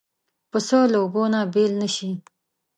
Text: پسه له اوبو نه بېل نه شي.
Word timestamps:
پسه 0.51 0.79
له 0.91 0.97
اوبو 1.03 1.23
نه 1.33 1.39
بېل 1.53 1.71
نه 1.81 1.89
شي. 1.95 2.09